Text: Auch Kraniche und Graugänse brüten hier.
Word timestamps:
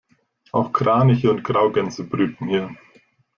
Auch 0.51 0.73
Kraniche 0.73 1.29
und 1.29 1.43
Graugänse 1.43 2.05
brüten 2.09 2.47
hier. 2.47 2.75